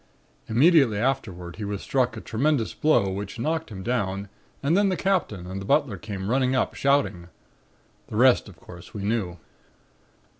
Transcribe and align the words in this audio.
Immediately 0.49 0.97
afterward 0.97 1.57
he 1.57 1.63
was 1.63 1.83
struck 1.83 2.17
a 2.17 2.21
tremendous 2.21 2.73
blow 2.73 3.11
which 3.11 3.37
knocked 3.37 3.69
him 3.69 3.83
down 3.83 4.29
and 4.63 4.75
then 4.75 4.89
the 4.89 4.97
Captain 4.97 5.45
and 5.45 5.61
the 5.61 5.63
butler 5.65 5.95
came 5.95 6.27
running 6.31 6.55
up, 6.55 6.73
shouting. 6.73 7.27
The 8.07 8.15
rest, 8.15 8.49
of 8.49 8.55
course, 8.59 8.95
we 8.95 9.03
knew. 9.03 9.37